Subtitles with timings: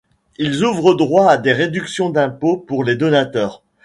[0.39, 3.61] Ils ouvrent droit à des réductions d’impôts pour les donateurs.